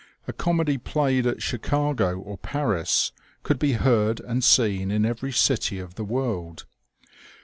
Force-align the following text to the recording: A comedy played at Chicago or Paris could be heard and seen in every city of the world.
A 0.27 0.33
comedy 0.33 0.79
played 0.79 1.27
at 1.27 1.43
Chicago 1.43 2.17
or 2.17 2.35
Paris 2.39 3.11
could 3.43 3.59
be 3.59 3.73
heard 3.73 4.19
and 4.19 4.43
seen 4.43 4.89
in 4.89 5.05
every 5.05 5.31
city 5.31 5.77
of 5.77 5.93
the 5.93 6.03
world. 6.03 6.65